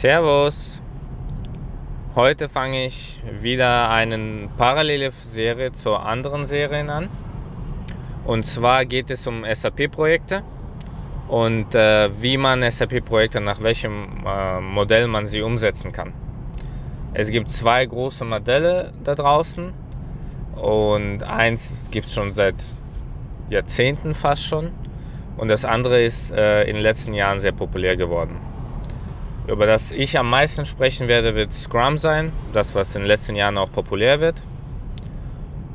[0.00, 0.80] Servus.
[2.14, 7.10] Heute fange ich wieder eine parallele Serie zur anderen Serien an.
[8.24, 10.42] Und zwar geht es um SAP-Projekte
[11.28, 16.14] und äh, wie man SAP-Projekte nach welchem äh, Modell man sie umsetzen kann.
[17.12, 19.74] Es gibt zwei große Modelle da draußen
[20.56, 22.56] und eins gibt es schon seit
[23.50, 24.70] Jahrzehnten fast schon
[25.36, 28.49] und das andere ist äh, in den letzten Jahren sehr populär geworden.
[29.46, 33.34] Über das ich am meisten sprechen werde, wird Scrum sein, das was in den letzten
[33.34, 34.42] Jahren auch populär wird.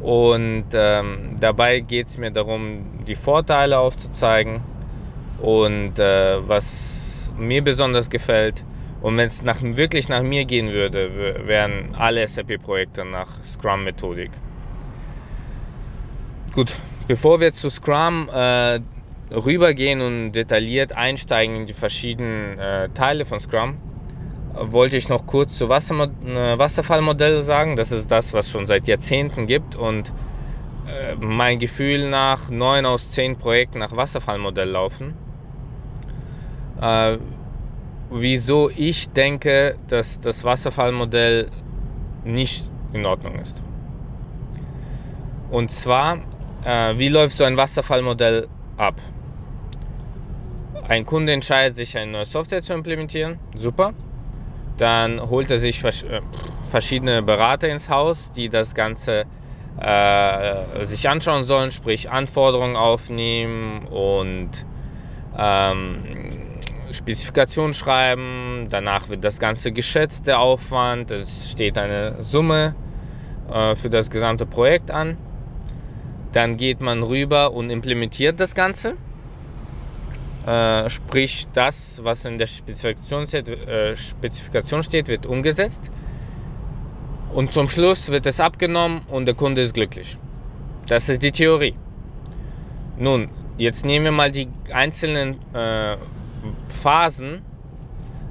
[0.02, 4.62] Und ähm, dabei geht es mir darum, die Vorteile aufzuzeigen
[5.42, 8.64] und äh, was mir besonders gefällt.
[9.02, 14.32] Und wenn es nach, wirklich nach mir gehen würde, wären alle SAP-Projekte nach Scrum-Methodik.
[16.54, 16.72] Gut,
[17.08, 18.80] bevor wir zu Scrum äh,
[19.32, 23.78] rübergehen und detailliert einsteigen in die verschiedenen äh, Teile von Scrum,
[24.54, 27.76] wollte ich noch kurz zu Wasser, äh, Wasserfallmodell sagen.
[27.76, 30.12] Das ist das, was schon seit Jahrzehnten gibt und
[30.88, 35.14] äh, mein Gefühl nach neun aus zehn Projekten nach Wasserfallmodell laufen.
[36.80, 37.18] Äh,
[38.12, 41.50] wieso ich denke, dass das Wasserfallmodell
[42.24, 43.62] nicht in Ordnung ist.
[45.52, 46.20] Und zwar,
[46.64, 48.96] äh, wie läuft so ein Wasserfallmodell ab?
[50.88, 53.40] Ein Kunde entscheidet sich, eine neue Software zu implementieren.
[53.58, 53.94] Super.
[54.78, 56.22] Dann holt er sich äh,
[56.68, 59.26] verschiedene Berater ins Haus, die das Ganze
[59.80, 64.52] äh, sich anschauen sollen, sprich Anforderungen aufnehmen und
[65.38, 66.04] ähm,
[66.92, 68.68] Spezifikation schreiben.
[68.70, 71.10] Danach wird das Ganze geschätzt, der Aufwand.
[71.12, 72.76] Es steht eine Summe
[73.52, 75.18] äh, für das gesamte Projekt an.
[76.32, 78.96] Dann geht man rüber und implementiert das Ganze.
[80.46, 85.92] Äh, sprich, das, was in der Spezifikation steht, äh, Spezifikation steht, wird umgesetzt.
[87.34, 90.18] Und zum Schluss wird es abgenommen und der Kunde ist glücklich.
[90.88, 91.76] Das ist die Theorie.
[92.98, 95.98] Nun, jetzt nehmen wir mal die einzelnen äh,
[96.70, 97.42] Phasen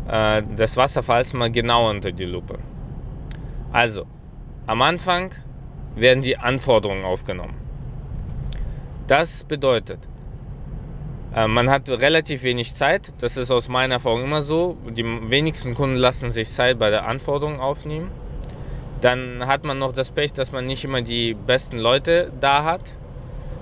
[0.08, 2.60] äh, des Wasserfalls mal genau unter die Lupe.
[3.72, 4.06] Also,
[4.66, 5.32] am Anfang
[5.96, 7.56] werden die Anforderungen aufgenommen.
[9.08, 9.98] Das bedeutet,
[11.34, 13.12] man hat relativ wenig Zeit.
[13.20, 14.76] Das ist aus meiner Erfahrung immer so.
[14.88, 18.10] Die wenigsten Kunden lassen sich Zeit bei der Anforderung aufnehmen.
[19.00, 22.80] Dann hat man noch das Pech, dass man nicht immer die besten Leute da hat,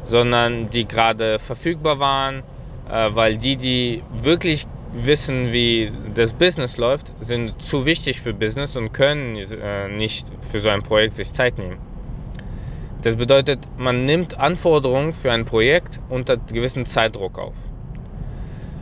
[0.05, 2.43] sondern die gerade verfügbar waren,
[2.91, 8.77] äh, weil die, die wirklich wissen, wie das Business läuft, sind zu wichtig für Business
[8.77, 11.79] und können äh, nicht für so ein Projekt sich Zeit nehmen.
[13.03, 17.55] Das bedeutet, man nimmt Anforderungen für ein Projekt unter gewissem Zeitdruck auf.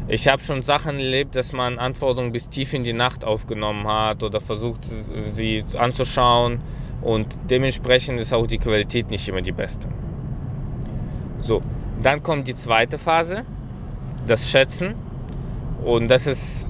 [0.08, 4.22] Ich habe schon Sachen erlebt, dass man Anforderungen bis tief in die Nacht aufgenommen hat
[4.22, 4.80] oder versucht,
[5.28, 6.60] sie anzuschauen
[7.00, 9.88] und dementsprechend ist auch die Qualität nicht immer die beste.
[11.40, 11.62] So,
[12.02, 13.44] dann kommt die zweite Phase,
[14.26, 14.96] das Schätzen
[15.82, 16.68] und das ist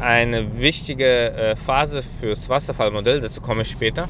[0.00, 4.08] eine wichtige äh, Phase fürs Wasserfallmodell, dazu komme ich später.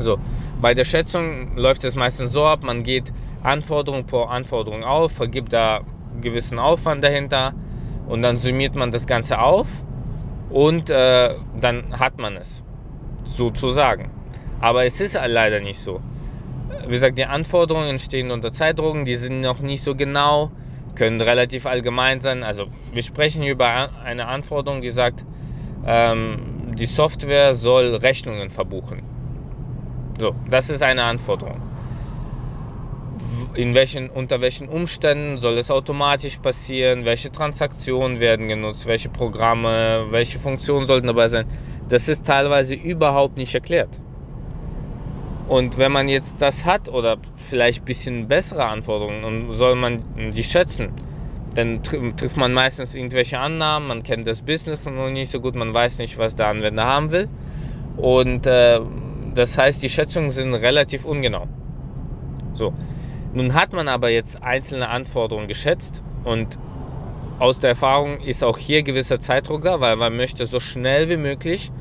[0.00, 0.18] So,
[0.64, 5.52] bei der Schätzung läuft es meistens so ab, man geht Anforderung pro Anforderung auf, vergibt
[5.52, 5.82] da
[6.22, 7.52] gewissen Aufwand dahinter
[8.08, 9.68] und dann summiert man das Ganze auf
[10.48, 12.62] und äh, dann hat man es,
[13.26, 14.10] sozusagen.
[14.58, 16.00] Aber es ist leider nicht so.
[16.86, 20.50] Wie gesagt, die Anforderungen entstehen unter Zeitdrucken, die sind noch nicht so genau,
[20.94, 22.42] können relativ allgemein sein.
[22.42, 25.26] Also wir sprechen über eine Anforderung, die sagt,
[25.86, 29.13] ähm, die Software soll Rechnungen verbuchen.
[30.18, 31.60] So, das ist eine Anforderung.
[33.54, 37.04] In welchen, unter welchen Umständen soll es automatisch passieren?
[37.04, 38.86] Welche Transaktionen werden genutzt?
[38.86, 40.06] Welche Programme?
[40.10, 41.46] Welche Funktionen sollten dabei sein?
[41.88, 43.90] Das ist teilweise überhaupt nicht erklärt.
[45.48, 50.02] Und wenn man jetzt das hat oder vielleicht ein bisschen bessere Anforderungen und soll man
[50.32, 50.92] die schätzen,
[51.54, 55.72] dann trifft man meistens irgendwelche Annahmen, man kennt das Business noch nicht so gut, man
[55.72, 57.28] weiß nicht, was der Anwender haben will.
[57.96, 58.80] Und äh,
[59.34, 61.48] das heißt, die Schätzungen sind relativ ungenau.
[62.54, 62.72] So.
[63.32, 66.58] Nun hat man aber jetzt einzelne Anforderungen geschätzt und
[67.40, 71.16] aus der Erfahrung ist auch hier gewisser Zeitdruck da, weil man möchte so schnell wie
[71.16, 71.72] möglich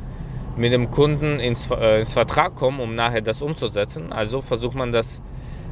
[0.58, 4.12] mit dem Kunden ins, äh, ins Vertrag kommen, um nachher das umzusetzen.
[4.12, 5.22] Also versucht man das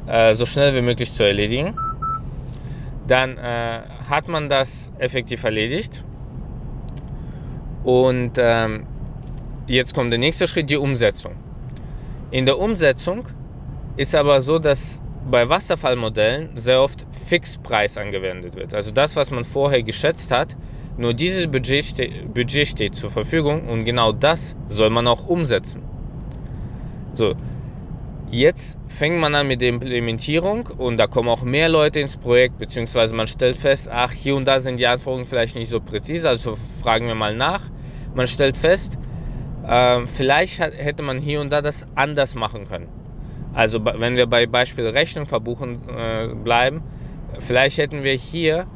[0.06, 1.74] äh, so schnell wie möglich zu erledigen.
[3.08, 6.04] Dann äh, hat man das effektiv erledigt.
[7.82, 8.86] Und ähm,
[9.66, 11.32] jetzt kommt der nächste Schritt, die Umsetzung.
[12.32, 13.28] In der Umsetzung
[13.96, 18.74] ist aber so, dass bei Wasserfallmodellen sehr oft Fixpreis angewendet wird.
[18.74, 20.56] Also das, was man vorher geschätzt hat,
[20.96, 25.82] Nur dieses Budget, ste Budget steht zur Verfügung und genau das soll man auch umsetzen.
[27.14, 27.34] So,
[28.30, 32.58] jetzt fängt man an mit der Implementierung und da kommen auch mehr Leute ins Projekt,
[32.58, 36.28] beziehungsweise man stellt fest, ach, hier und da sind die Anforderungen vielleicht nicht so präzise,
[36.28, 37.62] also fragen wir mal nach.
[38.14, 38.98] Man stellt fest,
[39.66, 42.88] äh, vielleicht hat, hätte man hier und da das anders machen können.
[43.54, 46.82] Also wenn wir bei Beispiel Rechnung verbuchen äh, bleiben,
[47.38, 48.66] vielleicht hätten wir hier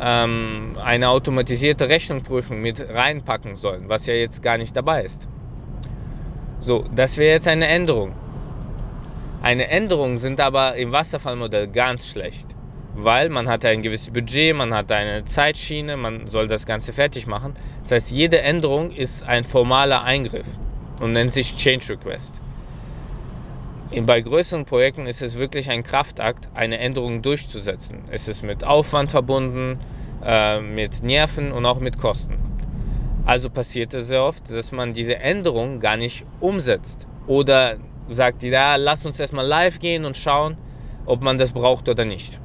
[0.00, 5.28] ähm, eine automatisierte Rechnungsprüfung mit reinpacken sollen, was ja jetzt gar nicht dabei ist.
[6.60, 8.12] So, das wäre jetzt eine Änderung.
[9.42, 12.46] Eine Änderung sind aber im Wasserfallmodell ganz schlecht,
[12.94, 17.26] weil man hat ein gewisses Budget, man hat eine Zeitschiene, man soll das Ganze fertig
[17.26, 17.54] machen.
[17.82, 20.46] Das heißt, jede Änderung ist ein formaler Eingriff
[21.00, 22.34] und nennt sich Change Request.
[24.06, 27.98] Bei größeren Projekten ist es wirklich ein Kraftakt, eine Änderung durchzusetzen.
[28.10, 29.78] Es ist mit Aufwand verbunden,
[30.24, 32.38] äh, mit Nerven und auch mit Kosten.
[33.26, 37.76] Also passiert es sehr oft, dass man diese Änderung gar nicht umsetzt oder
[38.08, 40.56] sagt, ja, lass uns erstmal live gehen und schauen,
[41.04, 42.40] ob man das braucht oder nicht.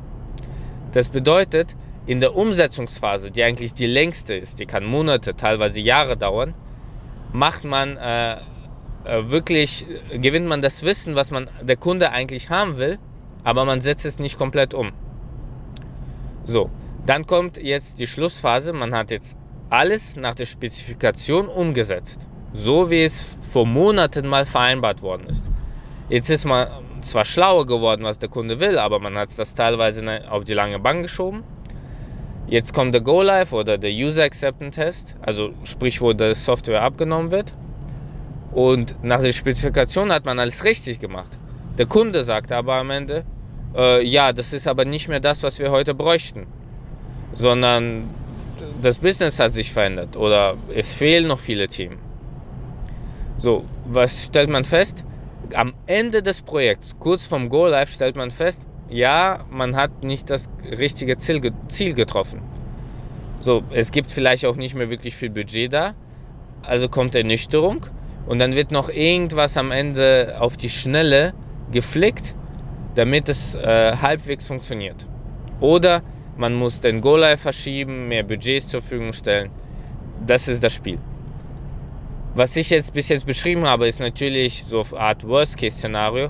[0.92, 1.75] Das bedeutet,
[2.06, 6.54] in der Umsetzungsphase, die eigentlich die längste ist, die kann Monate, teilweise Jahre dauern,
[7.34, 12.78] macht man äh, äh, wirklich, gewinnt man das Wissen, was man der Kunde eigentlich haben
[12.78, 12.98] will,
[13.44, 14.92] aber man setzt es nicht komplett um.
[16.45, 16.69] So,
[17.06, 18.74] dann kommt jetzt die Schlussphase.
[18.74, 19.38] Man hat jetzt
[19.69, 22.22] alles nach der Spezifikation umgesetzt,
[22.54, 25.44] so wie es vor Monaten mal vereinbart worden ist.
[26.10, 26.68] Jetzt ist man
[27.07, 30.80] zwar schlauer geworden, was der Kunde will, aber man hat das teilweise auf die lange
[30.80, 31.44] Bank geschoben.
[32.48, 36.81] Jetzt kommt der Go Live oder der User Acceptance Test, also sprich, wo die Software
[36.81, 37.54] abgenommen wird.
[38.51, 41.38] Und nach der Spezifikation hat man alles richtig gemacht.
[41.77, 43.25] Der Kunde sagt aber am Ende,
[43.75, 46.48] äh, ja, das ist aber nicht mehr das, was wir heute bräuchten,
[47.33, 48.10] sondern
[48.81, 51.98] das Business hat sich verändert oder es fehlen noch viele Themen.
[53.38, 55.06] So, was stellt man fest?
[55.55, 60.29] Am Ende des Projekts, kurz vom Go Live, stellt man fest, ja, man hat nicht
[60.29, 62.41] das richtige Ziel, Ziel getroffen.
[63.41, 65.94] So, es gibt vielleicht auch nicht mehr wirklich viel Budget da,
[66.63, 67.85] also kommt Ernüchterung
[68.25, 71.33] und dann wird noch irgendwas am Ende auf die Schnelle
[71.71, 72.35] geflickt,
[72.95, 75.05] damit es äh, halbwegs funktioniert.
[75.59, 76.01] Oder
[76.38, 79.50] man muss den Go Live verschieben, mehr Budgets zur Verfügung stellen.
[80.25, 81.00] Das ist das Spiel.
[82.38, 86.30] Was ich jetzt bis jetzt beschrieben habe, ist natürlich so eine Art Worst-Case-Szenario.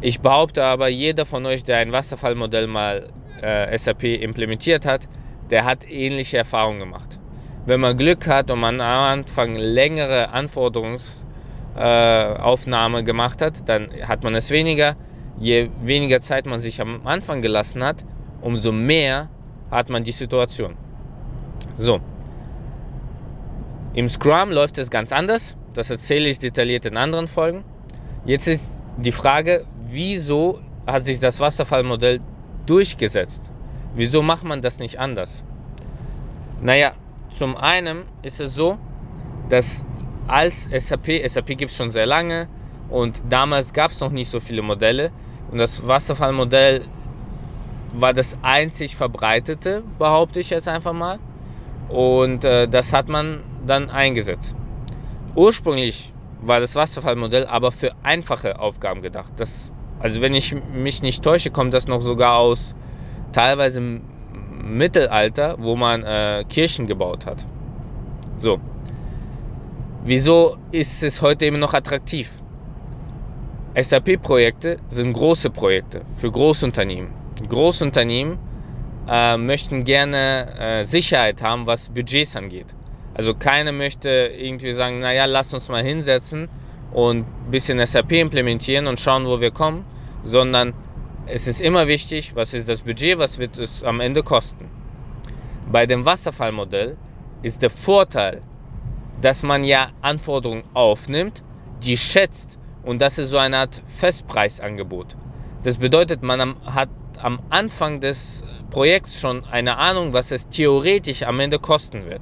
[0.00, 3.08] Ich behaupte aber, jeder von euch, der ein Wasserfallmodell mal
[3.42, 5.08] äh, SAP implementiert hat,
[5.50, 7.18] der hat ähnliche Erfahrungen gemacht.
[7.66, 14.22] Wenn man Glück hat und man am Anfang längere Anforderungsaufnahme äh, gemacht hat, dann hat
[14.22, 14.94] man es weniger.
[15.40, 18.04] Je weniger Zeit man sich am Anfang gelassen hat,
[18.42, 19.28] umso mehr
[19.72, 20.76] hat man die Situation.
[21.74, 21.98] So,
[23.98, 25.56] im Scrum läuft es ganz anders.
[25.74, 27.64] Das erzähle ich detailliert in anderen Folgen.
[28.24, 32.20] Jetzt ist die Frage, wieso hat sich das Wasserfallmodell
[32.64, 33.50] durchgesetzt?
[33.96, 35.42] Wieso macht man das nicht anders?
[36.62, 36.92] Naja,
[37.30, 38.78] zum einen ist es so,
[39.48, 39.84] dass
[40.28, 42.46] als SAP, SAP gibt es schon sehr lange
[42.90, 45.10] und damals gab es noch nicht so viele Modelle
[45.50, 46.84] und das Wasserfallmodell
[47.94, 51.18] war das einzig verbreitete, behaupte ich jetzt einfach mal.
[51.88, 54.54] Und äh, das hat man dann eingesetzt.
[55.34, 59.32] Ursprünglich war das Wasserfallmodell aber für einfache Aufgaben gedacht.
[59.36, 62.74] Das, also wenn ich mich nicht täusche, kommt das noch sogar aus
[63.32, 64.00] teilweise im
[64.62, 67.46] Mittelalter, wo man äh, Kirchen gebaut hat.
[68.36, 68.60] So.
[70.04, 72.30] Wieso ist es heute immer noch attraktiv?
[73.74, 77.10] SAP-Projekte sind große Projekte für Großunternehmen.
[77.48, 78.38] Großunternehmen
[79.08, 82.66] äh, möchten gerne äh, Sicherheit haben, was Budgets angeht.
[83.18, 86.48] Also keiner möchte irgendwie sagen, naja, lasst uns mal hinsetzen
[86.92, 89.84] und ein bisschen SAP implementieren und schauen, wo wir kommen,
[90.22, 90.72] sondern
[91.26, 94.70] es ist immer wichtig, was ist das Budget, was wird es am Ende kosten.
[95.70, 96.96] Bei dem Wasserfallmodell
[97.42, 98.40] ist der Vorteil,
[99.20, 101.42] dass man ja Anforderungen aufnimmt,
[101.82, 105.16] die schätzt und das ist so eine Art Festpreisangebot.
[105.64, 106.88] Das bedeutet, man hat
[107.20, 112.20] am Anfang des Projekts schon eine Ahnung, was es theoretisch am Ende kosten wird.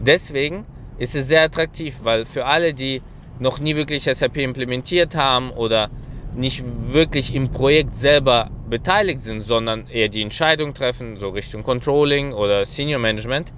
[0.00, 0.66] Deswegen
[0.98, 3.02] ist es sehr attraktiv, weil für alle, die
[3.38, 5.90] noch nie wirklich SAP implementiert haben oder
[6.34, 12.32] nicht wirklich im Projekt selber beteiligt sind, sondern eher die Entscheidung treffen, so Richtung Controlling
[12.32, 13.52] oder Senior Management,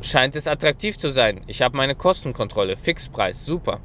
[0.00, 1.40] scheint es attraktiv zu sein.
[1.46, 3.80] Ich habe meine Kostenkontrolle, Fixpreis, super.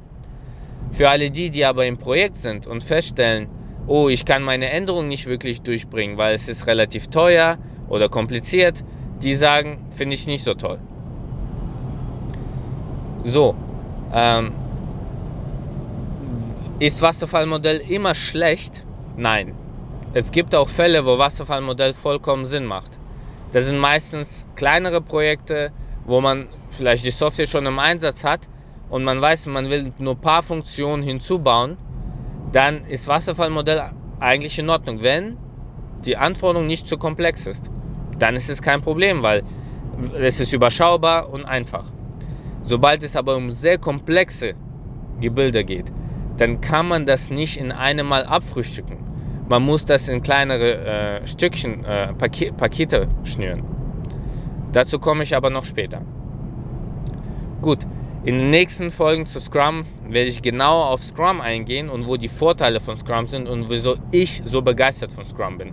[0.92, 3.48] Für alle die, die aber im Projekt sind und feststellen,
[3.86, 8.84] oh, ich kann meine Änderung nicht wirklich durchbringen, weil es ist relativ teuer oder kompliziert,
[9.22, 10.78] die sagen, finde ich nicht so toll.
[13.24, 13.54] So,
[14.12, 14.52] ähm,
[16.78, 18.84] ist Wasserfallmodell immer schlecht?
[19.16, 19.54] Nein.
[20.12, 22.90] Es gibt auch Fälle, wo Wasserfallmodell vollkommen Sinn macht.
[23.52, 25.72] Das sind meistens kleinere Projekte,
[26.04, 28.40] wo man vielleicht die Software schon im Einsatz hat
[28.90, 31.78] und man weiß, man will nur ein paar Funktionen hinzubauen,
[32.52, 33.90] dann ist Wasserfallmodell
[34.20, 35.02] eigentlich in Ordnung.
[35.02, 35.38] Wenn
[36.04, 37.70] die Anforderung nicht zu komplex ist,
[38.18, 39.42] dann ist es kein Problem, weil
[40.20, 41.93] es ist überschaubar und einfach.
[42.64, 44.54] Sobald es aber um sehr komplexe
[45.20, 45.92] Gebilde geht,
[46.38, 48.98] dann kann man das nicht in einem Mal abfrühstücken.
[49.48, 53.62] Man muss das in kleinere äh, Stückchen, äh, Paket, Pakete schnüren.
[54.72, 56.00] Dazu komme ich aber noch später.
[57.60, 57.86] Gut,
[58.24, 62.28] in den nächsten Folgen zu Scrum werde ich genau auf Scrum eingehen und wo die
[62.28, 65.72] Vorteile von Scrum sind und wieso ich so begeistert von Scrum bin.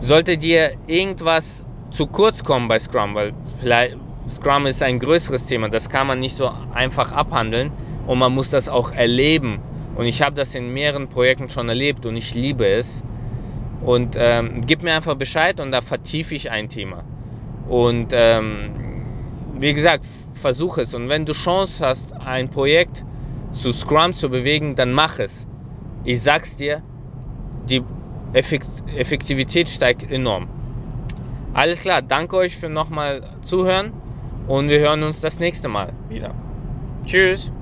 [0.00, 3.96] Sollte dir irgendwas zu kurz kommen bei Scrum, weil vielleicht
[4.28, 7.72] Scrum ist ein größeres Thema, das kann man nicht so einfach abhandeln
[8.06, 9.60] und man muss das auch erleben.
[9.96, 13.02] Und ich habe das in mehreren Projekten schon erlebt und ich liebe es.
[13.84, 17.04] Und ähm, gib mir einfach Bescheid und da vertiefe ich ein Thema.
[17.68, 18.70] Und ähm,
[19.58, 20.94] wie gesagt, versuch es.
[20.94, 23.04] Und wenn du Chance hast, ein Projekt
[23.50, 25.46] zu Scrum zu bewegen, dann mach es.
[26.04, 26.82] Ich sag's dir,
[27.68, 27.82] die
[28.32, 30.48] Effektivität steigt enorm.
[31.54, 33.92] Alles klar, danke euch für nochmal Zuhören
[34.48, 36.34] und wir hören uns das nächste Mal wieder.
[37.06, 37.52] Tschüss.